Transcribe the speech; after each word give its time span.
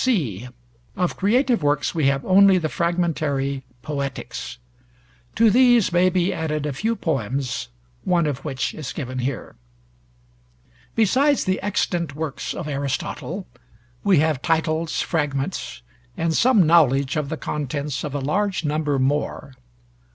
(c) 0.03 0.47
Of 0.95 1.15
Creative 1.15 1.61
works 1.61 1.93
we 1.93 2.07
have 2.07 2.25
only 2.25 2.57
the 2.57 2.69
fragmentary 2.69 3.61
'Poetics.' 3.83 4.57
To 5.35 5.51
these 5.51 5.93
may 5.93 6.09
be 6.09 6.33
added 6.33 6.65
a 6.65 6.73
few 6.73 6.95
poems, 6.95 7.67
one 8.03 8.25
of 8.25 8.39
which 8.43 8.73
is 8.73 8.93
given 8.93 9.19
here. 9.19 9.57
Besides 10.95 11.43
the 11.43 11.61
extant 11.61 12.15
works 12.15 12.55
of 12.55 12.67
Aristotle, 12.67 13.45
we 14.03 14.17
have 14.17 14.41
titles, 14.41 15.01
fragments, 15.03 15.83
and 16.17 16.33
some 16.33 16.65
knowledge 16.65 17.15
of 17.15 17.29
the 17.29 17.37
contents 17.37 18.03
of 18.03 18.15
a 18.15 18.19
large 18.19 18.65
number 18.65 18.97
more. 18.97 19.53